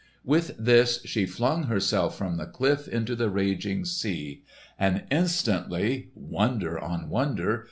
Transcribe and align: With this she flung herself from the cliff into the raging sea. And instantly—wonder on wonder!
With 0.25 0.55
this 0.57 1.03
she 1.05 1.27
flung 1.27 1.65
herself 1.65 2.17
from 2.17 2.37
the 2.37 2.47
cliff 2.47 2.87
into 2.87 3.15
the 3.15 3.29
raging 3.29 3.85
sea. 3.85 4.41
And 4.79 5.03
instantly—wonder 5.11 6.79
on 6.79 7.07
wonder! 7.07 7.59